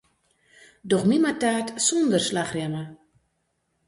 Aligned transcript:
Doch 0.89 1.05
my 1.09 1.17
mar 1.23 1.35
taart 1.41 1.67
sûnder 1.85 2.23
slachrjemme. 2.27 2.83